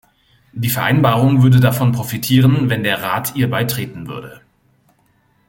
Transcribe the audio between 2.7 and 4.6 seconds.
wenn der Rat ihr beitreten würde.